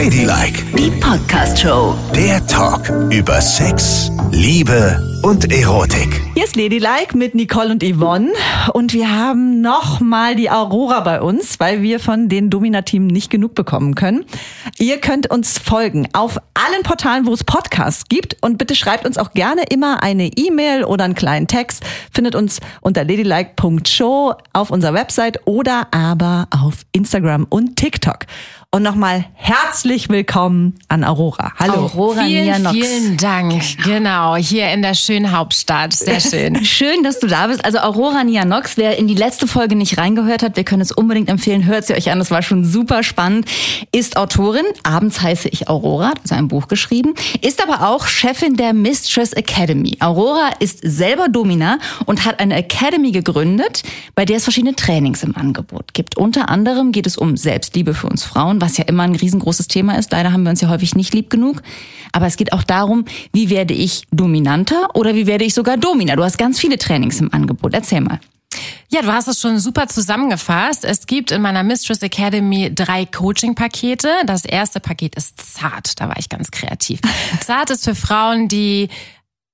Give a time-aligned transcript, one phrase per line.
[0.00, 1.94] Ladylike, Die Podcast-Show.
[2.14, 6.22] der Talk über Sex, Liebe und Erotik.
[6.32, 8.30] Hier ist Ladylike mit Nicole und Yvonne
[8.72, 13.54] und wir haben nochmal die Aurora bei uns, weil wir von den Domina-Team nicht genug
[13.54, 14.24] bekommen können.
[14.78, 19.18] Ihr könnt uns folgen auf allen Portalen, wo es Podcasts gibt und bitte schreibt uns
[19.18, 21.84] auch gerne immer eine E-Mail oder einen kleinen Text.
[22.10, 28.20] Findet uns unter ladylike.show auf unserer Website oder aber auf Instagram und TikTok.
[28.72, 31.50] Und nochmal herzlich willkommen an Aurora.
[31.58, 31.86] Hallo.
[31.86, 32.76] Aurora vielen, Nianox.
[32.76, 33.62] vielen Dank.
[33.82, 35.92] Genau, hier in der schönen Hauptstadt.
[35.92, 36.64] Sehr schön.
[36.64, 37.64] Schön, dass du da bist.
[37.64, 41.28] Also Aurora Nianox, wer in die letzte Folge nicht reingehört hat, wir können es unbedingt
[41.28, 41.66] empfehlen.
[41.66, 43.46] Hört sie euch an, das war schon super spannend.
[43.90, 47.14] Ist Autorin, abends heiße ich Aurora, hat also ein Buch geschrieben.
[47.40, 49.96] Ist aber auch Chefin der Mistress Academy.
[49.98, 53.82] Aurora ist selber Domina und hat eine Academy gegründet,
[54.14, 56.16] bei der es verschiedene Trainings im Angebot gibt.
[56.16, 59.98] Unter anderem geht es um Selbstliebe für uns Frauen, was ja immer ein riesengroßes Thema
[59.98, 60.12] ist.
[60.12, 61.62] Leider haben wir uns ja häufig nicht lieb genug.
[62.12, 66.16] Aber es geht auch darum, wie werde ich dominanter oder wie werde ich sogar Domina?
[66.16, 67.74] Du hast ganz viele Trainings im Angebot.
[67.74, 68.20] Erzähl mal.
[68.88, 70.84] Ja, du hast es schon super zusammengefasst.
[70.84, 74.08] Es gibt in meiner Mistress Academy drei Coaching-Pakete.
[74.26, 76.00] Das erste Paket ist zart.
[76.00, 77.00] Da war ich ganz kreativ.
[77.40, 78.88] Zart ist für Frauen, die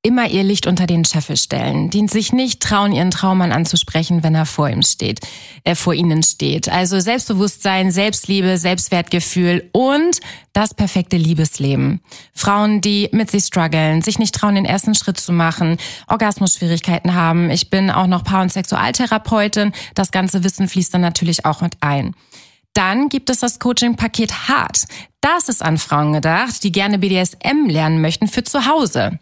[0.06, 4.36] immer ihr Licht unter den Scheffel stellen, die sich nicht trauen, ihren Traummann anzusprechen, wenn
[4.36, 5.18] er vor ihm steht,
[5.64, 6.68] äh, vor ihnen steht.
[6.68, 10.20] Also Selbstbewusstsein, Selbstliebe, Selbstwertgefühl und
[10.52, 12.00] das perfekte Liebesleben.
[12.32, 17.50] Frauen, die mit sich strugglen, sich nicht trauen, den ersten Schritt zu machen, Orgasmusschwierigkeiten haben.
[17.50, 19.72] Ich bin auch noch Paar- und Sexualtherapeutin.
[19.96, 22.14] Das ganze Wissen fließt dann natürlich auch mit ein.
[22.74, 24.84] Dann gibt es das Coaching-Paket Hart.
[25.20, 29.18] Das ist an Frauen gedacht, die gerne BDSM lernen möchten für zu Hause.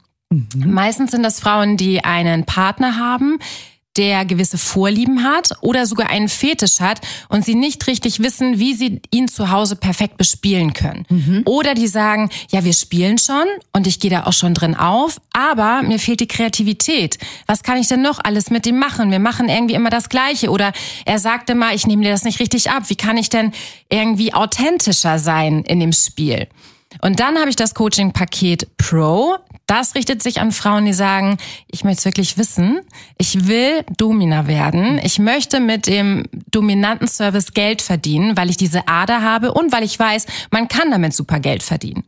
[0.56, 3.38] Meistens sind das Frauen, die einen Partner haben,
[3.96, 8.74] der gewisse Vorlieben hat oder sogar einen Fetisch hat und sie nicht richtig wissen, wie
[8.74, 11.06] sie ihn zu Hause perfekt bespielen können.
[11.46, 15.20] Oder die sagen, ja, wir spielen schon und ich gehe da auch schon drin auf,
[15.32, 17.18] aber mir fehlt die Kreativität.
[17.46, 19.12] Was kann ich denn noch alles mit ihm machen?
[19.12, 20.50] Wir machen irgendwie immer das Gleiche.
[20.50, 20.72] Oder
[21.04, 22.84] er sagte mal, ich nehme dir das nicht richtig ab.
[22.88, 23.52] Wie kann ich denn
[23.88, 26.48] irgendwie authentischer sein in dem Spiel?
[27.02, 29.36] Und dann habe ich das Coaching-Paket Pro.
[29.66, 31.38] Das richtet sich an Frauen, die sagen,
[31.70, 32.80] ich möchte es wirklich wissen.
[33.18, 35.00] Ich will Domina werden.
[35.02, 39.82] Ich möchte mit dem dominanten Service Geld verdienen, weil ich diese Ader habe und weil
[39.82, 42.04] ich weiß, man kann damit super Geld verdienen.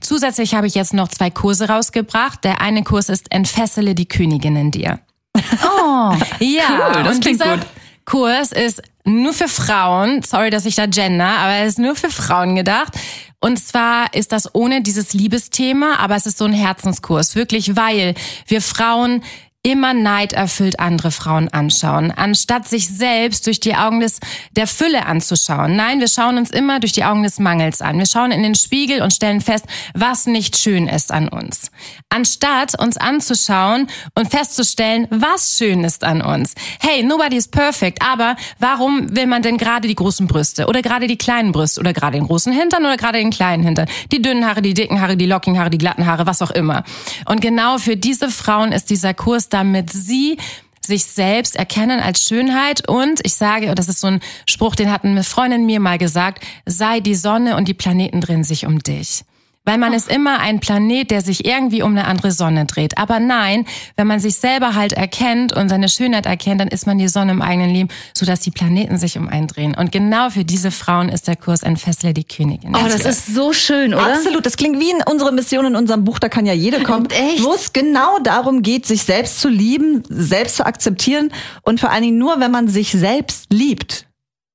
[0.00, 2.44] Zusätzlich habe ich jetzt noch zwei Kurse rausgebracht.
[2.44, 5.00] Der eine Kurs ist Entfessele die Königin in dir.
[5.64, 7.66] Oh, Ja, Cool, das und klingt dieser gut.
[8.04, 10.22] Kurs ist nur für Frauen.
[10.22, 12.92] Sorry, dass ich da gender, aber er ist nur für Frauen gedacht.
[13.40, 18.14] Und zwar ist das ohne dieses Liebesthema, aber es ist so ein Herzenskurs, wirklich, weil
[18.46, 19.22] wir Frauen
[19.64, 24.18] immer neiderfüllt andere Frauen anschauen, anstatt sich selbst durch die Augen des,
[24.56, 25.76] der Fülle anzuschauen.
[25.76, 27.96] Nein, wir schauen uns immer durch die Augen des Mangels an.
[27.96, 31.70] Wir schauen in den Spiegel und stellen fest, was nicht schön ist an uns.
[32.08, 33.86] Anstatt uns anzuschauen
[34.16, 36.54] und festzustellen, was schön ist an uns.
[36.80, 41.06] Hey, nobody is perfect, aber warum will man denn gerade die großen Brüste oder gerade
[41.06, 43.86] die kleinen Brüste oder gerade den großen Hintern oder gerade den kleinen Hintern?
[44.10, 46.82] Die dünnen Haare, die dicken Haare, die lockigen Haare, die glatten Haare, was auch immer.
[47.26, 50.38] Und genau für diese Frauen ist dieser Kurs, damit sie
[50.84, 54.90] sich selbst erkennen als Schönheit und ich sage, und das ist so ein Spruch, den
[54.90, 58.80] hat eine Freundin mir mal gesagt, sei die Sonne und die Planeten drehen sich um
[58.80, 59.24] dich.
[59.64, 62.98] Weil man ist immer ein Planet, der sich irgendwie um eine andere Sonne dreht.
[62.98, 63.64] Aber nein,
[63.96, 67.30] wenn man sich selber halt erkennt und seine Schönheit erkennt, dann ist man die Sonne
[67.30, 69.76] im eigenen Leben, sodass die Planeten sich um einen drehen.
[69.76, 72.74] Und genau für diese Frauen ist der Kurs Entfessle die Königin.
[72.74, 74.14] oh, das ist so schön, oder?
[74.14, 77.08] Absolut, das klingt wie in unsere Mission in unserem Buch, da kann ja jede kommen,
[77.10, 77.44] Echt?
[77.44, 82.02] wo es genau darum geht, sich selbst zu lieben, selbst zu akzeptieren und vor allen
[82.02, 84.06] Dingen nur, wenn man sich selbst liebt.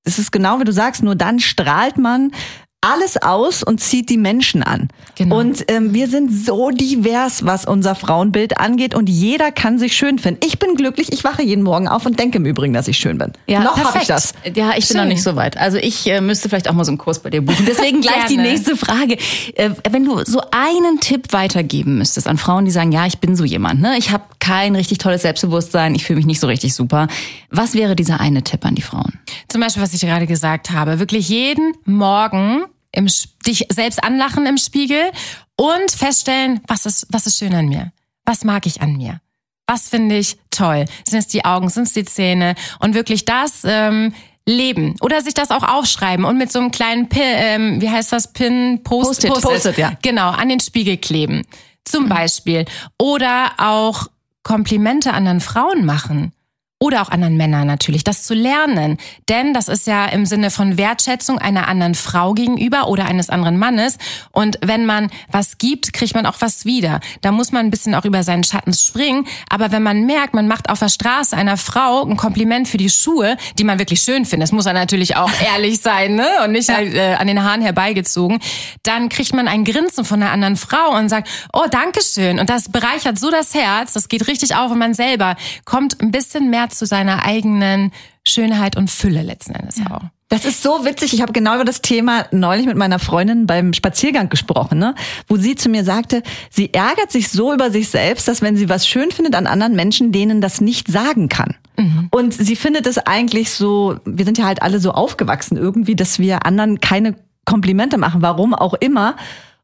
[0.03, 2.31] Es ist genau wie du sagst, nur dann strahlt man
[2.91, 4.89] alles aus und zieht die Menschen an.
[5.15, 5.39] Genau.
[5.39, 10.19] Und ähm, wir sind so divers, was unser Frauenbild angeht und jeder kann sich schön
[10.19, 10.39] finden.
[10.45, 13.17] Ich bin glücklich, ich wache jeden Morgen auf und denke im Übrigen, dass ich schön
[13.17, 13.33] bin.
[13.47, 14.33] Noch habe ich das.
[14.55, 14.97] Ja, ich bin Schön.
[14.97, 15.57] noch nicht so weit.
[15.57, 17.65] Also ich äh, müsste vielleicht auch mal so einen Kurs bei dir buchen.
[17.67, 19.17] Deswegen gleich die nächste Frage.
[19.55, 23.35] Äh, wenn du so einen Tipp weitergeben müsstest an Frauen, die sagen, ja, ich bin
[23.35, 23.97] so jemand, ne?
[23.97, 27.07] Ich habe kein richtig tolles Selbstbewusstsein, ich fühle mich nicht so richtig super.
[27.49, 29.19] Was wäre dieser eine Tipp an die Frauen?
[29.49, 33.07] Zum Beispiel, was ich gerade gesagt habe, wirklich jeden Morgen im,
[33.45, 35.11] dich selbst anlachen im Spiegel
[35.55, 37.91] und feststellen, was ist, was ist schön an mir?
[38.25, 39.21] Was mag ich an mir?
[39.65, 40.85] Was finde ich toll?
[41.07, 42.55] Sind es die Augen, sind es die Zähne?
[42.79, 44.13] Und wirklich das ähm,
[44.45, 44.95] leben.
[45.01, 48.31] Oder sich das auch aufschreiben und mit so einem kleinen Pin, ähm, wie heißt das,
[48.33, 49.93] Pin, Post, Post-it, Post-it, ja.
[50.01, 51.43] Genau, an den Spiegel kleben.
[51.83, 52.65] Zum Beispiel.
[52.97, 54.07] Oder auch
[54.43, 56.31] Komplimente anderen Frauen machen.
[56.79, 58.97] Oder auch anderen Männern natürlich, das zu lernen.
[59.29, 63.57] Denn das ist ja im Sinne von Wertschätzung einer anderen Frau gegenüber oder eines anderen
[63.57, 63.97] Mannes.
[64.31, 66.99] Und wenn man was gibt, kriegt man auch was wieder.
[67.21, 69.25] Da muss man ein bisschen auch über seinen Schatten springen.
[69.49, 72.91] Aber wenn man merkt, man macht auf der Straße einer Frau ein Kompliment für die
[72.91, 76.27] Schuhe, die man wirklich schön findet, das muss man natürlich auch ehrlich sein ne?
[76.45, 78.39] und nicht halt, äh, an den Haaren herbeigezogen,
[78.83, 82.39] dann kriegt man ein Grinsen von einer anderen Frau und sagt, oh, Dankeschön.
[82.39, 85.35] Und das bereichert so das Herz, das geht richtig auf und man selber
[85.65, 87.91] kommt ein bisschen mehr zu seiner eigenen
[88.25, 89.91] Schönheit und Fülle letzten Endes ja.
[89.91, 90.01] auch.
[90.29, 91.13] Das ist so witzig.
[91.13, 94.93] Ich habe genau über das Thema neulich mit meiner Freundin beim Spaziergang gesprochen, ne?
[95.29, 98.67] wo sie zu mir sagte, sie ärgert sich so über sich selbst, dass wenn sie
[98.67, 101.55] was schön findet an anderen Menschen, denen das nicht sagen kann.
[101.77, 102.09] Mhm.
[102.11, 106.19] Und sie findet es eigentlich so, wir sind ja halt alle so aufgewachsen irgendwie, dass
[106.19, 107.15] wir anderen keine
[107.45, 109.15] Komplimente machen, warum auch immer.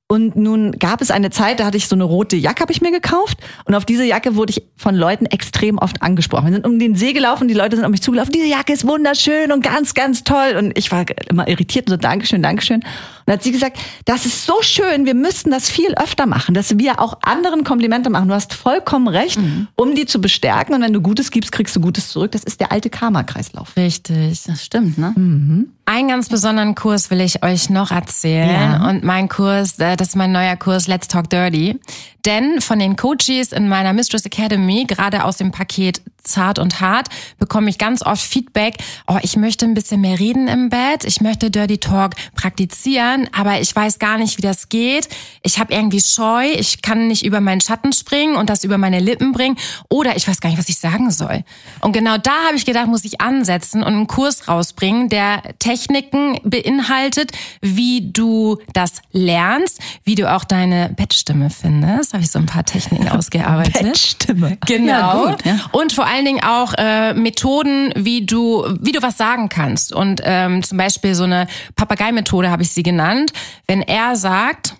[0.07, 2.81] Und nun gab es eine Zeit, da hatte ich so eine rote Jacke, habe ich
[2.81, 3.39] mir gekauft.
[3.65, 6.47] Und auf diese Jacke wurde ich von Leuten extrem oft angesprochen.
[6.47, 8.31] Wir sind um den See gelaufen, die Leute sind auf mich zugelaufen.
[8.31, 10.55] Diese Jacke ist wunderschön und ganz, ganz toll.
[10.57, 12.83] Und ich war immer irritiert und so, Dankeschön, Dankeschön.
[13.23, 16.53] Und dann hat sie gesagt, das ist so schön, wir müssten das viel öfter machen,
[16.53, 18.27] dass wir auch anderen Komplimente machen.
[18.27, 19.67] Du hast vollkommen recht, mhm.
[19.75, 20.75] um die zu bestärken.
[20.75, 22.31] Und wenn du Gutes gibst, kriegst du Gutes zurück.
[22.31, 23.77] Das ist der alte Karma-Kreislauf.
[23.77, 25.13] Richtig, das stimmt, ne?
[25.15, 25.69] Mhm.
[25.85, 28.49] Einen ganz besonderen Kurs will ich euch noch erzählen.
[28.49, 28.89] Ja.
[28.89, 31.79] Und mein Kurs, äh, das ist mein neuer Kurs Let's Talk Dirty.
[32.25, 37.09] Denn von den Coaches in meiner Mistress Academy, gerade aus dem Paket Zart und Hart,
[37.37, 38.75] bekomme ich ganz oft Feedback,
[39.07, 43.59] oh, ich möchte ein bisschen mehr reden im Bett, ich möchte Dirty Talk praktizieren, aber
[43.59, 45.09] ich weiß gar nicht, wie das geht.
[45.43, 49.01] Ich habe irgendwie Scheu, ich kann nicht über meinen Schatten springen und das über meine
[49.01, 49.57] Lippen bringen
[49.89, 51.43] oder ich weiß gar nicht, was ich sagen soll.
[51.81, 56.39] Und genau da habe ich gedacht, muss ich ansetzen und einen Kurs rausbringen, der Techniken
[56.45, 62.45] beinhaltet, wie du das lernst, wie du auch deine Bettstimme findest habe ich so ein
[62.45, 63.81] paar Techniken ausgearbeitet.
[63.81, 64.57] Bettstimme.
[64.65, 65.25] Genau.
[65.25, 65.59] Ja, gut, ja.
[65.71, 69.93] Und vor allen Dingen auch äh, Methoden, wie du, wie du was sagen kannst.
[69.93, 73.33] Und ähm, zum Beispiel so eine Papagei-Methode habe ich sie genannt.
[73.67, 74.75] Wenn er sagt,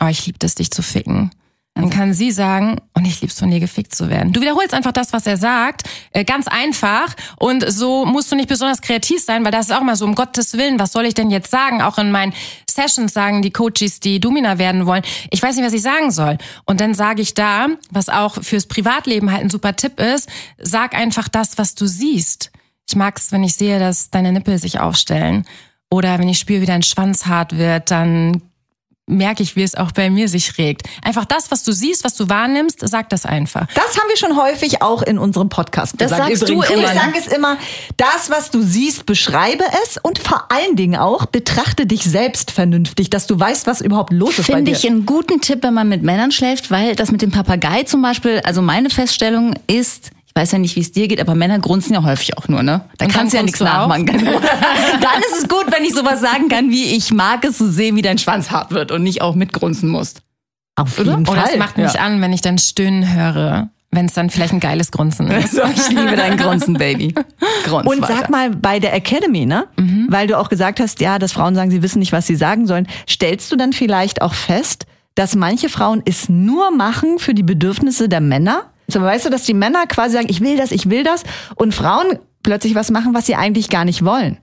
[0.00, 1.30] oh, ich liebe es, dich zu ficken
[1.74, 4.32] dann kann sie sagen, und ich lieb's von dir gefickt zu werden.
[4.32, 5.82] Du wiederholst einfach das, was er sagt,
[6.12, 7.14] äh, ganz einfach.
[7.36, 10.14] Und so musst du nicht besonders kreativ sein, weil das ist auch mal so, um
[10.14, 11.82] Gottes Willen, was soll ich denn jetzt sagen?
[11.82, 12.32] Auch in meinen
[12.70, 16.38] Sessions sagen die Coaches, die Domina werden wollen, ich weiß nicht, was ich sagen soll.
[16.64, 20.28] Und dann sage ich da, was auch fürs Privatleben halt ein super Tipp ist,
[20.58, 22.52] sag einfach das, was du siehst.
[22.88, 25.44] Ich mag's, wenn ich sehe, dass deine Nippel sich aufstellen.
[25.90, 28.42] Oder wenn ich spüre, wie dein Schwanz hart wird, dann
[29.06, 30.82] merke ich, wie es auch bei mir sich regt.
[31.02, 33.66] Einfach das, was du siehst, was du wahrnimmst, sag das einfach.
[33.74, 36.32] Das haben wir schon häufig auch in unserem Podcast das gesagt.
[36.32, 36.68] Das sagst Übrigens.
[36.68, 36.92] du immer.
[36.92, 37.58] Ich sage es immer,
[37.96, 43.10] das, was du siehst, beschreibe es und vor allen Dingen auch betrachte dich selbst vernünftig,
[43.10, 46.02] dass du weißt, was überhaupt los ist Finde ich einen guten Tipp, wenn man mit
[46.02, 50.58] Männern schläft, weil das mit dem Papagei zum Beispiel, also meine Feststellung ist, weiß ja
[50.58, 52.82] nicht, wie es dir geht, aber Männer grunzen ja häufig auch nur, ne?
[52.98, 54.06] Da kannst du ja nichts nachmachen.
[54.06, 57.94] dann ist es gut, wenn ich sowas sagen kann, wie ich mag es so sehen,
[57.96, 60.22] wie dein Schwanz hart wird und nicht auch mitgrunzen musst.
[60.76, 61.24] Auf jeden Oder?
[61.24, 61.38] Fall.
[61.38, 62.00] Oder es macht mich ja.
[62.00, 63.68] an, wenn ich dann Stöhnen höre.
[63.92, 65.54] Wenn es dann vielleicht ein geiles Grunzen ist.
[65.54, 67.14] ich liebe dein Grunzen, Baby.
[67.64, 68.16] Grunz Und weiter.
[68.16, 69.68] sag mal, bei der Academy, ne?
[69.76, 70.08] Mhm.
[70.10, 72.66] Weil du auch gesagt hast, ja, dass Frauen sagen, sie wissen nicht, was sie sagen
[72.66, 72.88] sollen.
[73.08, 78.08] Stellst du dann vielleicht auch fest, dass manche Frauen es nur machen für die Bedürfnisse
[78.08, 78.64] der Männer?
[78.94, 81.24] So, weißt du, dass die Männer quasi sagen, ich will das, ich will das
[81.56, 84.38] und Frauen plötzlich was machen, was sie eigentlich gar nicht wollen.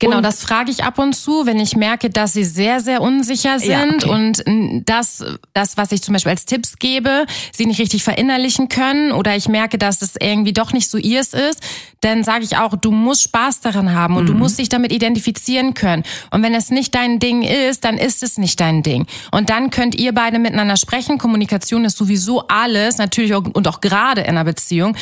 [0.00, 3.02] Genau, und das frage ich ab und zu, wenn ich merke, dass sie sehr, sehr
[3.02, 3.70] unsicher sind
[4.02, 4.08] ja, okay.
[4.08, 4.42] und
[4.86, 5.22] das,
[5.52, 9.48] das, was ich zum Beispiel als Tipps gebe, sie nicht richtig verinnerlichen können oder ich
[9.48, 11.60] merke, dass es irgendwie doch nicht so ihrs ist,
[12.00, 14.28] dann sage ich auch, du musst Spaß daran haben und mhm.
[14.28, 16.02] du musst dich damit identifizieren können.
[16.30, 19.06] Und wenn es nicht dein Ding ist, dann ist es nicht dein Ding.
[19.30, 21.18] Und dann könnt ihr beide miteinander sprechen.
[21.18, 24.96] Kommunikation ist sowieso alles, natürlich auch, und auch gerade in einer Beziehung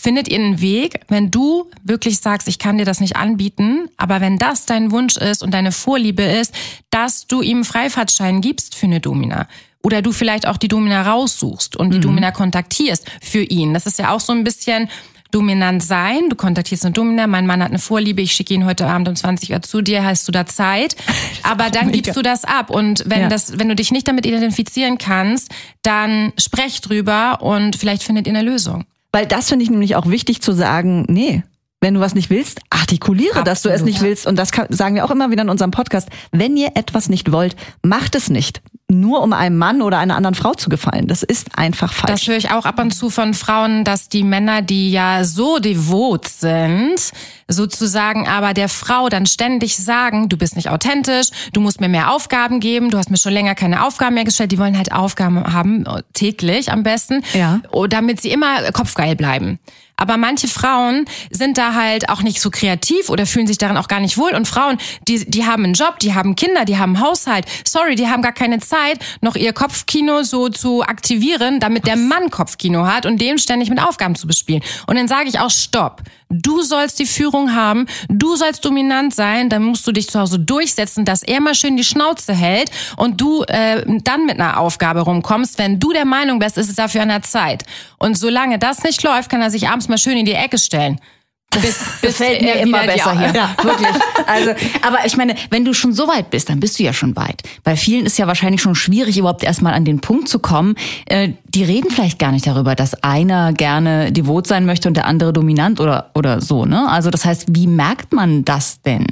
[0.00, 4.20] findet ihr einen Weg, wenn du wirklich sagst, ich kann dir das nicht anbieten, aber
[4.20, 6.54] wenn das dein Wunsch ist und deine Vorliebe ist,
[6.90, 9.46] dass du ihm Freifahrtschein gibst für eine Domina.
[9.82, 12.02] Oder du vielleicht auch die Domina raussuchst und die mhm.
[12.02, 13.72] Domina kontaktierst für ihn.
[13.72, 14.88] Das ist ja auch so ein bisschen
[15.30, 16.28] dominant sein.
[16.28, 19.16] Du kontaktierst eine Domina, mein Mann hat eine Vorliebe, ich schicke ihn heute Abend um
[19.16, 20.96] 20 Uhr zu dir, hast du da Zeit.
[21.42, 22.70] Aber dann gibst du das ab.
[22.70, 23.28] Und wenn ja.
[23.28, 25.50] das, wenn du dich nicht damit identifizieren kannst,
[25.82, 28.84] dann sprech drüber und vielleicht findet ihr eine Lösung.
[29.12, 31.42] Weil das finde ich nämlich auch wichtig zu sagen, nee,
[31.80, 33.46] wenn du was nicht willst, artikuliere, Absolut.
[33.46, 34.26] dass du es nicht willst.
[34.26, 36.08] Und das sagen wir auch immer wieder in unserem Podcast.
[36.30, 40.34] Wenn ihr etwas nicht wollt, macht es nicht nur um einem Mann oder einer anderen
[40.34, 41.06] Frau zu gefallen.
[41.06, 42.10] Das ist einfach falsch.
[42.10, 45.58] Das höre ich auch ab und zu von Frauen, dass die Männer, die ja so
[45.58, 47.12] devot sind,
[47.48, 52.12] sozusagen aber der Frau dann ständig sagen, du bist nicht authentisch, du musst mir mehr
[52.12, 54.52] Aufgaben geben, du hast mir schon länger keine Aufgaben mehr gestellt.
[54.52, 57.60] Die wollen halt Aufgaben haben, täglich am besten, ja.
[57.88, 59.58] damit sie immer kopfgeil bleiben.
[60.00, 63.86] Aber manche Frauen sind da halt auch nicht so kreativ oder fühlen sich darin auch
[63.86, 64.34] gar nicht wohl.
[64.34, 67.44] Und Frauen, die, die haben einen Job, die haben Kinder, die haben einen Haushalt.
[67.66, 72.30] Sorry, die haben gar keine Zeit, noch ihr Kopfkino so zu aktivieren, damit der Mann
[72.30, 74.62] Kopfkino hat und dem ständig mit Aufgaben zu bespielen.
[74.86, 76.02] Und dann sage ich auch, stopp.
[76.32, 80.38] Du sollst die Führung haben, du sollst dominant sein, dann musst du dich zu Hause
[80.38, 85.00] durchsetzen, dass er mal schön die Schnauze hält und du äh, dann mit einer Aufgabe
[85.00, 85.58] rumkommst.
[85.58, 87.64] Wenn du der Meinung bist, ist es dafür an der Zeit.
[87.98, 91.00] Und solange das nicht läuft, kann er sich abends mal schön in die Ecke stellen.
[91.50, 93.32] Bis, bis fällt mir immer besser hier.
[93.34, 93.88] Ja, wirklich.
[94.26, 94.50] Also,
[94.82, 97.42] aber ich meine, wenn du schon so weit bist, dann bist du ja schon weit.
[97.64, 100.76] Bei vielen ist ja wahrscheinlich schon schwierig, überhaupt erstmal an den Punkt zu kommen.
[101.06, 105.06] Äh, die reden vielleicht gar nicht darüber, dass einer gerne devot sein möchte und der
[105.06, 106.88] andere dominant oder, oder so, ne?
[106.88, 109.06] Also, das heißt, wie merkt man das denn?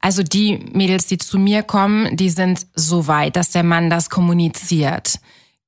[0.00, 4.10] Also die Mädels, die zu mir kommen, die sind so weit, dass der Mann das
[4.10, 5.18] kommuniziert.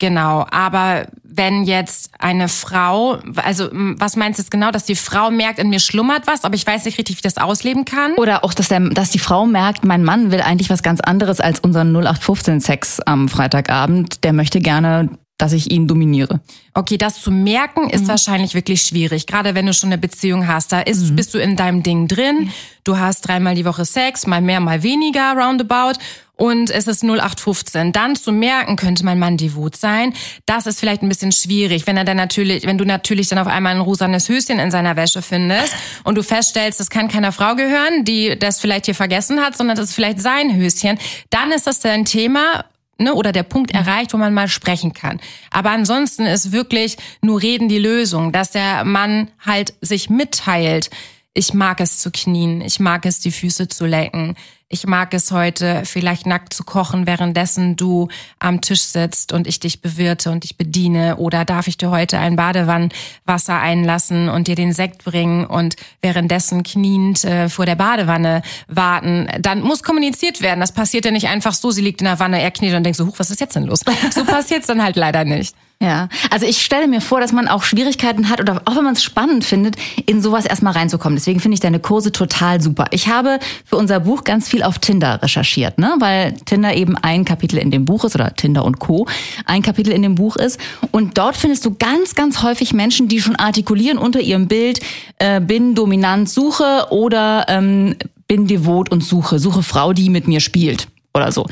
[0.01, 5.31] Genau, aber wenn jetzt eine Frau, also was meinst du jetzt genau, dass die Frau
[5.31, 8.15] merkt, in mir schlummert was, aber ich weiß nicht richtig, wie ich das ausleben kann?
[8.15, 11.41] Oder auch, dass, der, dass die Frau merkt, mein Mann will eigentlich was ganz anderes
[11.41, 14.25] als unseren 0815-Sex am Freitagabend.
[14.25, 15.11] Der möchte gerne
[15.41, 16.41] dass ich ihn dominiere.
[16.75, 18.09] Okay, das zu merken ist mhm.
[18.09, 19.27] wahrscheinlich wirklich schwierig.
[19.27, 21.17] Gerade wenn du schon eine Beziehung hast, da ist, mhm.
[21.17, 22.51] bist du in deinem Ding drin.
[22.85, 25.99] Du hast dreimal die Woche Sex, mal mehr, mal weniger, roundabout.
[26.37, 27.93] Und es ist 0815.
[27.93, 30.15] Dann zu merken, könnte mein Mann devot sein.
[30.47, 33.47] Das ist vielleicht ein bisschen schwierig, wenn er dann natürlich, wenn du natürlich dann auf
[33.47, 37.57] einmal ein rosanes Höschen in seiner Wäsche findest und du feststellst, das kann keiner Frau
[37.57, 40.99] gehören, die das vielleicht hier vergessen hat, sondern das ist vielleicht sein Höschen.
[41.29, 42.65] Dann ist das dein Thema,
[43.01, 45.21] ne, oder der Punkt erreicht, wo man mal sprechen kann.
[45.51, 50.91] Aber ansonsten ist wirklich nur reden die Lösung, dass der Mann halt sich mitteilt.
[51.33, 54.35] Ich mag es zu knien, ich mag es die Füße zu lecken,
[54.69, 58.09] ich mag es heute vielleicht nackt zu kochen, währenddessen du
[58.41, 61.17] am Tisch sitzt und ich dich bewirte und dich bediene.
[61.17, 66.65] Oder darf ich dir heute ein Badewannenwasser einlassen und dir den Sekt bringen und währenddessen
[66.65, 69.29] kniend äh, vor der Badewanne warten.
[69.41, 70.61] Dann muss kommuniziert werden.
[70.61, 72.97] Das passiert ja nicht einfach so, sie liegt in der Wanne, er kniet und denkt
[72.97, 73.81] so, huch, was ist jetzt denn los?
[74.13, 75.55] So passiert's dann halt leider nicht.
[75.83, 78.93] Ja, also ich stelle mir vor, dass man auch Schwierigkeiten hat oder auch wenn man
[78.93, 81.17] es spannend findet, in sowas erstmal reinzukommen.
[81.17, 82.85] Deswegen finde ich deine Kurse total super.
[82.91, 85.95] Ich habe für unser Buch ganz viel auf Tinder recherchiert, ne?
[85.99, 89.07] weil Tinder eben ein Kapitel in dem Buch ist oder Tinder und Co.
[89.47, 90.61] ein Kapitel in dem Buch ist.
[90.91, 94.81] Und dort findest du ganz, ganz häufig Menschen, die schon artikulieren unter ihrem Bild,
[95.17, 97.97] äh, bin dominant, suche oder ähm,
[98.29, 101.47] bin devot und suche, suche Frau, die mit mir spielt oder so.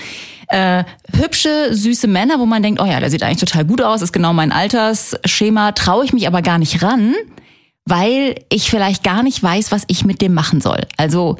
[0.49, 0.85] Äh,
[1.15, 4.13] hübsche, süße Männer, wo man denkt, oh ja, der sieht eigentlich total gut aus, ist
[4.13, 7.15] genau mein Altersschema, traue ich mich aber gar nicht ran,
[7.85, 10.87] weil ich vielleicht gar nicht weiß, was ich mit dem machen soll.
[10.97, 11.37] Also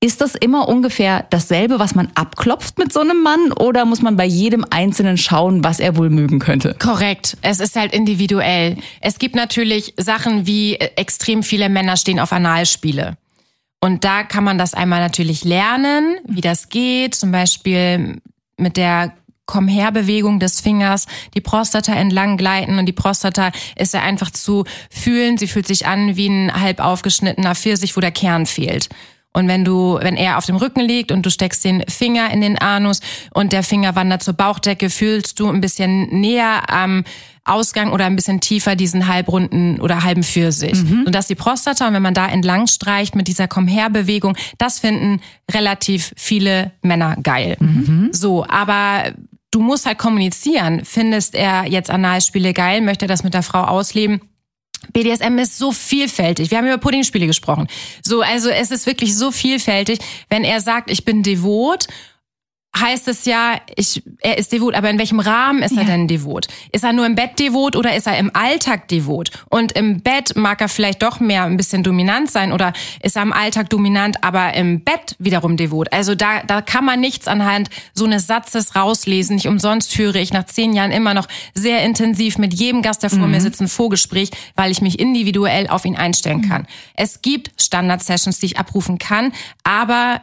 [0.00, 4.16] ist das immer ungefähr dasselbe, was man abklopft mit so einem Mann oder muss man
[4.16, 6.76] bei jedem Einzelnen schauen, was er wohl mögen könnte?
[6.78, 7.38] Korrekt.
[7.40, 8.76] Es ist halt individuell.
[9.00, 13.16] Es gibt natürlich Sachen wie äh, extrem viele Männer stehen auf Analspiele.
[13.86, 17.14] Und da kann man das einmal natürlich lernen, wie das geht.
[17.14, 18.20] Zum Beispiel
[18.56, 19.14] mit der
[19.44, 24.32] Komm her Bewegung des Fingers, die Prostata entlang gleiten und die Prostata ist ja einfach
[24.32, 25.38] zu fühlen.
[25.38, 28.88] Sie fühlt sich an wie ein halb aufgeschnittener Pfirsich, wo der Kern fehlt.
[29.36, 32.40] Und wenn du, wenn er auf dem Rücken liegt und du steckst den Finger in
[32.40, 33.00] den Anus
[33.34, 37.04] und der Finger wandert zur Bauchdecke, fühlst du ein bisschen näher am
[37.44, 40.82] Ausgang oder ein bisschen tiefer diesen halbrunden oder halben Pfirsich.
[40.82, 41.04] Mhm.
[41.04, 41.86] Und das ist die Prostata.
[41.86, 45.20] Und wenn man da entlang streicht mit dieser Komm-her-Bewegung, das finden
[45.52, 47.58] relativ viele Männer geil.
[47.60, 48.08] Mhm.
[48.12, 49.12] So, aber
[49.50, 50.82] du musst halt kommunizieren.
[50.82, 52.80] Findest er jetzt Analspiele geil?
[52.80, 54.22] Möchte er das mit der Frau ausleben?
[54.92, 56.50] BDSM ist so vielfältig.
[56.50, 57.68] Wir haben über Puddingspiele gesprochen.
[58.02, 59.98] So, also es ist wirklich so vielfältig.
[60.28, 61.86] Wenn er sagt, ich bin devot
[62.78, 66.48] heißt es ja, ich, er ist devot, aber in welchem Rahmen ist er denn devot?
[66.72, 69.30] Ist er nur im Bett devot oder ist er im Alltag devot?
[69.48, 73.22] Und im Bett mag er vielleicht doch mehr ein bisschen dominant sein oder ist er
[73.22, 75.92] im Alltag dominant, aber im Bett wiederum devot?
[75.92, 79.36] Also da, da kann man nichts anhand so eines Satzes rauslesen.
[79.36, 83.10] Nicht umsonst führe ich nach zehn Jahren immer noch sehr intensiv mit jedem Gast, der
[83.10, 83.32] vor mhm.
[83.32, 86.62] mir sitzt, ein Vorgespräch, weil ich mich individuell auf ihn einstellen kann.
[86.62, 86.68] Mhm.
[86.94, 89.32] Es gibt Standard-Sessions, die ich abrufen kann,
[89.64, 90.20] aber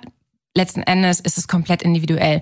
[0.56, 2.42] letzten Endes ist es komplett individuell.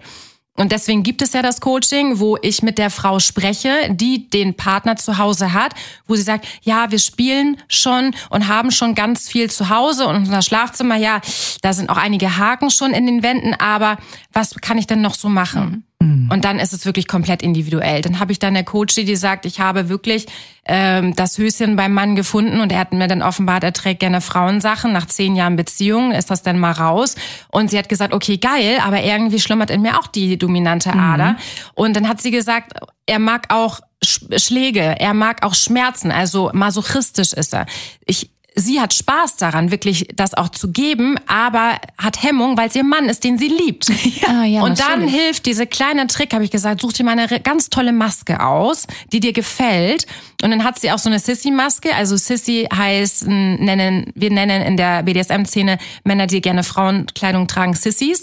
[0.57, 4.53] Und deswegen gibt es ja das Coaching, wo ich mit der Frau spreche, die den
[4.53, 5.73] Partner zu Hause hat,
[6.07, 10.17] wo sie sagt, ja, wir spielen schon und haben schon ganz viel zu Hause und
[10.17, 11.21] unser Schlafzimmer, ja,
[11.61, 13.97] da sind auch einige Haken schon in den Wänden, aber
[14.33, 15.85] was kann ich denn noch so machen?
[16.01, 16.29] Mhm.
[16.31, 18.01] Und dann ist es wirklich komplett individuell.
[18.01, 20.25] Dann habe ich dann eine Coach, die sagt, ich habe wirklich
[20.65, 24.21] ähm, das Höschen beim Mann gefunden und er hat mir dann offenbart, er trägt gerne
[24.21, 24.91] Frauensachen.
[24.91, 27.15] Nach zehn Jahren Beziehung ist das dann mal raus.
[27.49, 31.31] Und sie hat gesagt, okay, geil, aber irgendwie schlummert in mir auch die dominante Ader.
[31.31, 31.37] Mhm.
[31.75, 32.73] Und dann hat sie gesagt,
[33.05, 37.67] er mag auch Schläge, er mag auch Schmerzen, also masochistisch ist er.
[38.05, 42.75] Ich sie hat Spaß daran, wirklich das auch zu geben, aber hat Hemmung, weil es
[42.75, 43.91] ihr Mann ist, den sie liebt.
[44.27, 45.13] Ah, ja, und dann natürlich.
[45.19, 48.87] hilft diese kleine Trick, habe ich gesagt, such dir mal eine ganz tolle Maske aus,
[49.11, 50.05] die dir gefällt.
[50.41, 51.93] Und dann hat sie auch so eine Sissy-Maske.
[51.95, 58.21] Also Sissy heißt, nennen, wir nennen in der BDSM-Szene Männer, die gerne Frauenkleidung tragen, Sissys.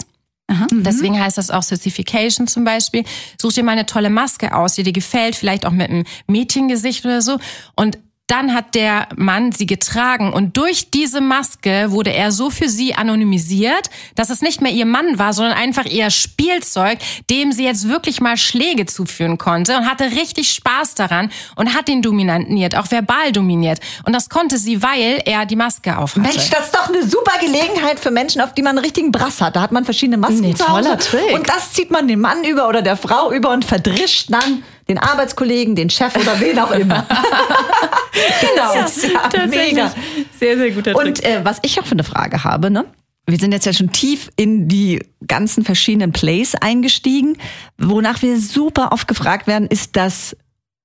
[0.70, 3.04] Deswegen heißt das auch Sissification zum Beispiel.
[3.40, 7.04] Such dir mal eine tolle Maske aus, die dir gefällt, vielleicht auch mit einem Mädchengesicht
[7.04, 7.38] oder so.
[7.76, 12.68] Und dann hat der Mann sie getragen und durch diese Maske wurde er so für
[12.68, 16.98] sie anonymisiert, dass es nicht mehr ihr Mann war, sondern einfach ihr Spielzeug,
[17.30, 21.88] dem sie jetzt wirklich mal Schläge zuführen konnte und hatte richtig Spaß daran und hat
[21.88, 23.80] ihn dominiert, auch verbal dominiert.
[24.04, 26.20] Und das konnte sie, weil er die Maske aufhatte.
[26.20, 29.40] Mensch, das ist doch eine super Gelegenheit für Menschen, auf die man einen richtigen Brass
[29.40, 29.56] hat.
[29.56, 30.82] Da hat man verschiedene Masken Nee, zu Hause.
[30.84, 31.34] toller Trick.
[31.34, 34.98] Und das zieht man dem Mann über oder der Frau über und verdrischt dann den
[34.98, 37.06] Arbeitskollegen, den Chef oder wen auch immer.
[38.40, 38.84] genau.
[38.84, 39.92] Ist ja mega.
[40.38, 42.84] Sehr, sehr guter Und äh, was ich auch für eine Frage habe, ne?
[43.26, 47.36] Wir sind jetzt ja schon tief in die ganzen verschiedenen Plays eingestiegen.
[47.76, 50.34] Wonach wir super oft gefragt werden, ist das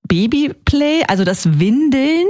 [0.09, 2.27] Babyplay, also das Windeln.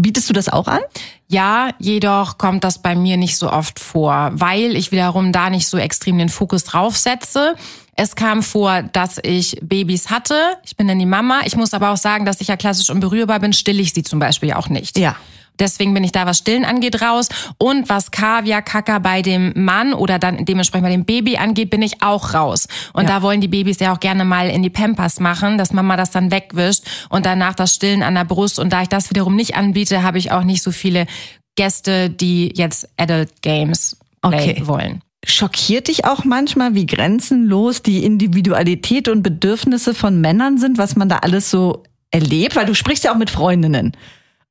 [0.00, 0.80] Bietest du das auch an?
[1.26, 5.66] Ja, jedoch kommt das bei mir nicht so oft vor, weil ich wiederum da nicht
[5.66, 7.56] so extrem den Fokus drauf setze.
[8.00, 10.36] Es kam vor, dass ich Babys hatte.
[10.64, 11.40] Ich bin dann die Mama.
[11.46, 14.20] Ich muss aber auch sagen, dass ich ja klassisch unberührbar bin, stille ich sie zum
[14.20, 14.96] Beispiel auch nicht.
[14.96, 15.16] Ja.
[15.58, 17.28] Deswegen bin ich da, was Stillen angeht, raus.
[17.58, 21.82] Und was Kaviar, Kacker bei dem Mann oder dann dementsprechend bei dem Baby angeht, bin
[21.82, 22.68] ich auch raus.
[22.92, 23.16] Und Ja.
[23.16, 26.12] da wollen die Babys ja auch gerne mal in die Pampers machen, dass Mama das
[26.12, 28.60] dann wegwischt und danach das Stillen an der Brust.
[28.60, 31.08] Und da ich das wiederum nicht anbiete, habe ich auch nicht so viele
[31.56, 34.62] Gäste, die jetzt Adult Games Okay.
[34.64, 35.02] wollen.
[35.24, 41.08] Schockiert dich auch manchmal, wie grenzenlos die Individualität und Bedürfnisse von Männern sind, was man
[41.08, 42.56] da alles so erlebt?
[42.56, 43.96] Weil du sprichst ja auch mit Freundinnen.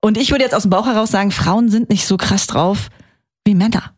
[0.01, 2.89] Und ich würde jetzt aus dem Bauch heraus sagen, Frauen sind nicht so krass drauf
[3.45, 3.93] wie Männer.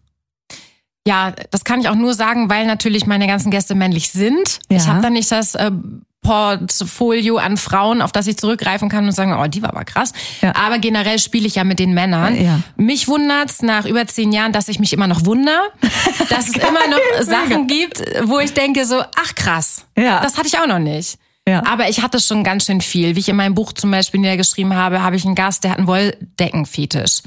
[1.07, 4.59] Ja, das kann ich auch nur sagen, weil natürlich meine ganzen Gäste männlich sind.
[4.69, 4.77] Ja.
[4.77, 5.71] Ich habe dann nicht das äh,
[6.21, 10.13] Portfolio an Frauen, auf das ich zurückgreifen kann und sagen, oh, die war aber krass.
[10.41, 10.55] Ja.
[10.55, 12.39] Aber generell spiele ich ja mit den Männern.
[12.41, 12.61] Ja.
[12.75, 15.59] Mich wundert's nach über zehn Jahren, dass ich mich immer noch wundere,
[16.29, 20.19] dass es immer noch Sachen gibt, wo ich denke so, ach krass, Ja.
[20.21, 21.17] das hatte ich auch noch nicht.
[21.47, 21.65] Ja.
[21.65, 23.15] Aber ich hatte schon ganz schön viel.
[23.15, 25.77] Wie ich in meinem Buch zum Beispiel niedergeschrieben habe, habe ich einen Gast, der hat
[25.79, 27.21] einen Wolldeckenfetisch.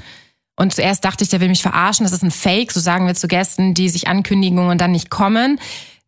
[0.55, 3.15] Und zuerst dachte ich, der will mich verarschen, das ist ein Fake, so sagen wir
[3.15, 5.59] zu Gästen, die sich ankündigen und dann nicht kommen.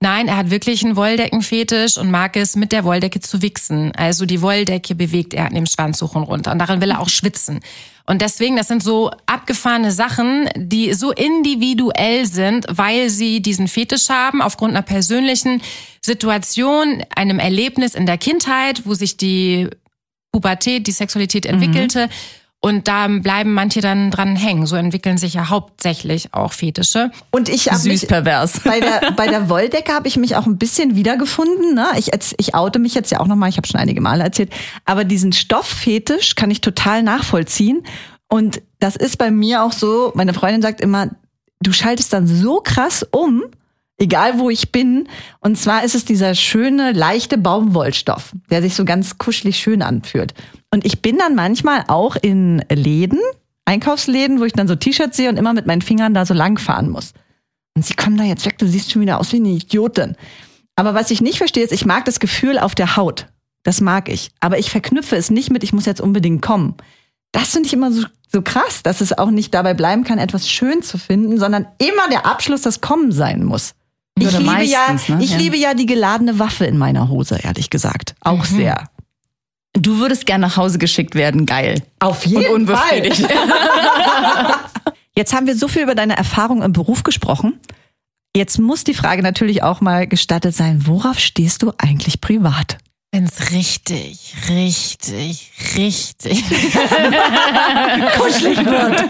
[0.02, 3.94] Nein, er hat wirklich einen Wolldeckenfetisch und mag es, mit der Wolldecke zu wichsen.
[3.96, 6.52] Also die Wolldecke bewegt er an dem Schwanz hoch und runter.
[6.52, 7.62] Und darin will er auch schwitzen.
[8.06, 14.10] Und deswegen, das sind so abgefahrene Sachen, die so individuell sind, weil sie diesen Fetisch
[14.10, 15.62] haben, aufgrund einer persönlichen
[16.02, 19.70] Situation, einem Erlebnis in der Kindheit, wo sich die
[20.32, 22.10] Pubertät, die Sexualität entwickelte.
[22.66, 24.66] Und da bleiben manche dann dran hängen.
[24.66, 27.12] So entwickeln sich ja hauptsächlich auch Fetische.
[27.30, 28.60] Und ich habe Süß mich pervers.
[28.66, 31.76] bei der bei der Wolldecke habe ich mich auch ein bisschen wiedergefunden.
[31.76, 31.86] Ne?
[31.96, 33.50] Ich ich oute mich jetzt ja auch noch mal.
[33.50, 34.52] Ich habe schon einige Male erzählt.
[34.84, 37.84] Aber diesen Stofffetisch kann ich total nachvollziehen.
[38.30, 40.12] Und das ist bei mir auch so.
[40.16, 41.12] Meine Freundin sagt immer,
[41.62, 43.44] du schaltest dann so krass um,
[44.00, 45.08] egal wo ich bin.
[45.40, 50.34] Und zwar ist es dieser schöne leichte Baumwollstoff, der sich so ganz kuschelig schön anfühlt.
[50.76, 53.22] Und ich bin dann manchmal auch in Läden,
[53.64, 56.60] Einkaufsläden, wo ich dann so T-Shirts sehe und immer mit meinen Fingern da so lang
[56.60, 57.14] fahren muss.
[57.78, 60.18] Und sie kommen da jetzt weg, du siehst schon wieder aus wie eine Idiotin.
[60.76, 63.28] Aber was ich nicht verstehe, ist, ich mag das Gefühl auf der Haut.
[63.64, 64.32] Das mag ich.
[64.42, 66.76] Aber ich verknüpfe es nicht mit, ich muss jetzt unbedingt kommen.
[67.32, 70.50] Das finde ich immer so, so krass, dass es auch nicht dabei bleiben kann, etwas
[70.50, 73.76] schön zu finden, sondern immer der Abschluss das Kommen sein muss.
[74.20, 75.24] Ich, liebe, ja, meistens, ne?
[75.24, 75.38] ich Ja.
[75.38, 78.16] liebe ja die geladene Waffe in meiner Hose, ehrlich gesagt.
[78.20, 78.90] Auch sehr.
[79.78, 81.84] Du würdest gern nach Hause geschickt werden, geil.
[82.00, 83.28] Auf jeden Und unbefriedigt.
[85.16, 87.60] Jetzt haben wir so viel über deine Erfahrung im Beruf gesprochen.
[88.36, 92.78] Jetzt muss die Frage natürlich auch mal gestattet sein, worauf stehst du eigentlich privat?
[93.14, 96.44] Wenn's richtig, richtig, richtig
[98.18, 99.06] Kuschelig wird.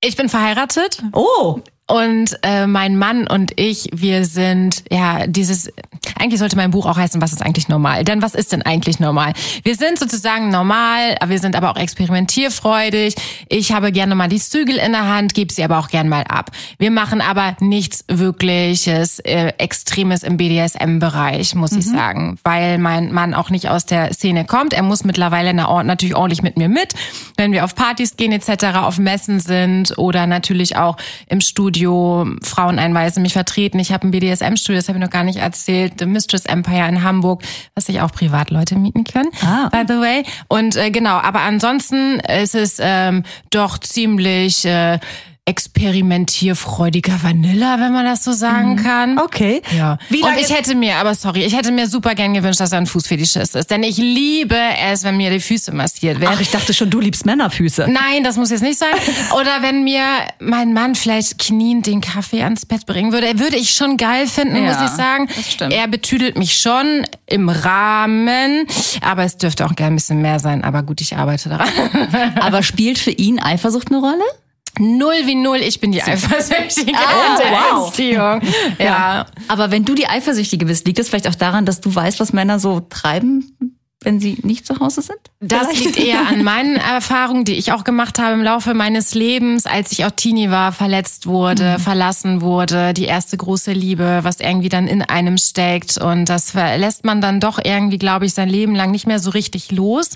[0.00, 5.70] Ich bin verheiratet Oh, und äh, mein Mann und ich, wir sind ja dieses.
[6.18, 8.04] Eigentlich sollte mein Buch auch heißen, was ist eigentlich normal?
[8.04, 9.32] Denn was ist denn eigentlich normal?
[9.64, 13.14] Wir sind sozusagen normal, aber wir sind aber auch experimentierfreudig.
[13.48, 16.22] Ich habe gerne mal die Zügel in der Hand, gebe sie aber auch gern mal
[16.24, 16.50] ab.
[16.78, 23.34] Wir machen aber nichts wirkliches äh, Extremes im BDSM-Bereich, muss ich sagen, weil mein Mann
[23.34, 24.72] auch nicht aus der Szene kommt.
[24.74, 26.94] Er muss mittlerweile na- ord- natürlich ordentlich mit mir mit,
[27.36, 30.96] wenn wir auf Partys gehen etc., auf Messen sind oder natürlich auch
[31.28, 31.75] im Studio
[32.42, 33.78] Frauen einweisen, mich vertreten.
[33.78, 37.02] Ich habe ein BDSM-Studio, das habe ich noch gar nicht erzählt, im Mistress Empire in
[37.02, 37.42] Hamburg,
[37.74, 39.68] was sich auch Privatleute mieten können, Ah.
[39.70, 40.22] by the way.
[40.48, 44.98] Und äh, genau, aber ansonsten ist es ähm, doch ziemlich äh,
[45.46, 49.18] experimentierfreudiger Vanilla, wenn man das so sagen kann.
[49.18, 49.62] Okay.
[49.76, 49.96] Ja.
[50.08, 52.72] Wie und lange- ich hätte mir, aber sorry, ich hätte mir super gern gewünscht, dass
[52.72, 53.70] er ein Fußfetischist ist.
[53.70, 54.56] Denn ich liebe
[54.90, 56.32] es, wenn mir die Füße massiert werden.
[56.36, 57.86] Ach, ich dachte schon, du liebst Männerfüße.
[57.88, 58.88] Nein, das muss jetzt nicht sein.
[59.38, 60.02] Oder wenn mir
[60.40, 64.56] mein Mann vielleicht kniend den Kaffee ans Bett bringen würde, würde ich schon geil finden,
[64.56, 65.28] Ja, muss ich sagen.
[65.34, 65.72] das stimmt.
[65.72, 68.66] Er betüdelt mich schon im Rahmen,
[69.00, 70.64] aber es dürfte auch gerne ein bisschen mehr sein.
[70.64, 71.68] Aber gut, ich arbeite daran.
[72.40, 74.24] Aber spielt für ihn Eifersucht eine Rolle?
[74.78, 77.90] Null wie null, ich bin die Eifersüchtige Ah, in der wow.
[77.90, 78.40] Beziehung.
[78.78, 79.26] Ja.
[79.48, 82.32] Aber wenn du die Eifersüchtige bist, liegt das vielleicht auch daran, dass du weißt, was
[82.32, 83.56] Männer so treiben,
[84.02, 85.18] wenn sie nicht zu Hause sind?
[85.40, 85.84] Das Vielleicht?
[85.84, 89.90] liegt eher an meinen Erfahrungen, die ich auch gemacht habe im Laufe meines Lebens, als
[89.92, 94.86] ich auch Teenie war, verletzt wurde, verlassen wurde, die erste große Liebe, was irgendwie dann
[94.86, 95.96] in einem steckt.
[95.98, 99.30] Und das verlässt man dann doch irgendwie, glaube ich, sein Leben lang nicht mehr so
[99.30, 100.10] richtig los.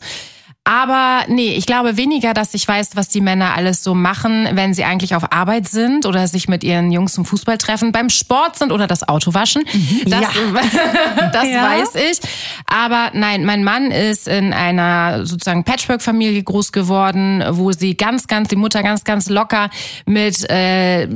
[0.71, 4.73] Aber nee, ich glaube weniger, dass ich weiß, was die Männer alles so machen, wenn
[4.73, 8.57] sie eigentlich auf Arbeit sind oder sich mit ihren Jungs zum Fußball treffen, beim Sport
[8.57, 9.65] sind oder das Auto waschen.
[10.07, 10.21] Das,
[11.33, 11.65] das Ja.
[11.65, 12.21] weiß ich.
[12.67, 18.47] Aber nein, mein Mann ist in einer sozusagen Patchwork-Familie groß geworden, wo sie ganz, ganz,
[18.51, 19.71] die Mutter ganz, ganz locker
[20.07, 21.09] mit äh,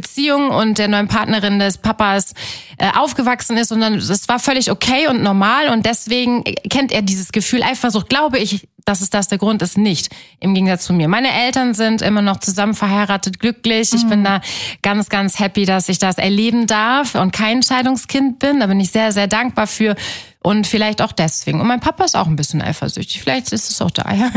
[0.00, 2.34] Beziehung und der neuen Partnerin des Papas
[2.78, 7.02] äh, aufgewachsen ist und dann das war völlig okay und normal und deswegen kennt er
[7.02, 10.08] dieses Gefühl Eifersucht, glaube ich, dass es das der Grund ist, nicht
[10.40, 11.08] im Gegensatz zu mir.
[11.08, 13.92] Meine Eltern sind immer noch zusammen verheiratet, glücklich.
[13.92, 14.40] Ich bin da
[14.82, 18.60] ganz, ganz happy, dass ich das erleben darf und kein Scheidungskind bin.
[18.60, 19.94] Da bin ich sehr, sehr dankbar für
[20.42, 21.60] und vielleicht auch deswegen.
[21.60, 23.20] Und mein Papa ist auch ein bisschen eifersüchtig.
[23.20, 24.30] Vielleicht ist es auch daher.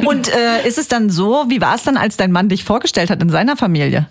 [0.06, 3.10] Und äh, ist es dann so, wie war es dann, als dein Mann dich vorgestellt
[3.10, 4.06] hat in seiner Familie?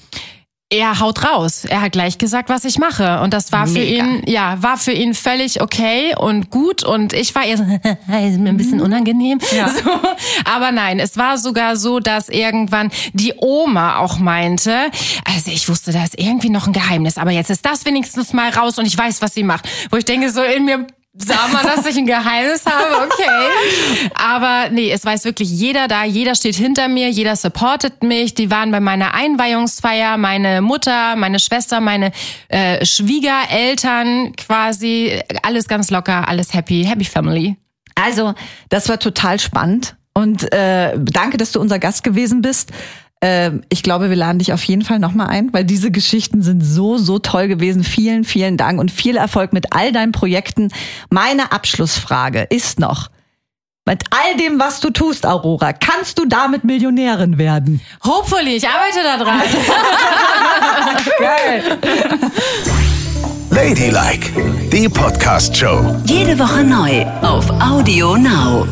[0.72, 1.66] Er haut raus.
[1.66, 3.20] Er hat gleich gesagt, was ich mache.
[3.22, 4.04] Und das war für Mega.
[4.04, 6.84] ihn, ja, war für ihn völlig okay und gut.
[6.84, 9.40] Und ich war eher so, ist mir ein bisschen unangenehm.
[9.56, 9.70] Ja.
[9.76, 9.92] So.
[10.46, 14.90] Aber nein, es war sogar so, dass irgendwann die Oma auch meinte,
[15.26, 18.50] also ich wusste, da ist irgendwie noch ein Geheimnis, aber jetzt ist das wenigstens mal
[18.50, 19.68] raus und ich weiß, was sie macht.
[19.92, 24.10] Wo ich denke, so in mir sah man, dass ich ein Geheimnis habe, okay.
[24.16, 28.34] Aber nee, es weiß wirklich jeder da, jeder steht hinter mir, jeder supportet mich.
[28.34, 32.12] Die waren bei meiner Einweihungsfeier, meine Mutter, meine Schwester, meine
[32.50, 37.56] äh, Schwiegereltern quasi, alles ganz locker, alles happy, happy family.
[37.96, 38.34] Also,
[38.70, 39.96] das war total spannend.
[40.14, 42.72] Und äh, danke, dass du unser Gast gewesen bist.
[43.26, 46.62] Äh, ich glaube, wir laden dich auf jeden Fall nochmal ein, weil diese Geschichten sind
[46.62, 47.84] so, so toll gewesen.
[47.84, 50.70] Vielen, vielen Dank und viel Erfolg mit all deinen Projekten.
[51.10, 53.10] Meine Abschlussfrage ist noch,
[53.88, 57.82] mit all dem, was du tust, Aurora, kannst du damit Millionärin werden?
[58.04, 59.42] Hopefully, ich arbeite da dran.
[61.20, 61.78] Geil.
[63.52, 66.02] Ladylike, die Podcast-Show.
[66.06, 68.68] Jede Woche neu auf Audio Now.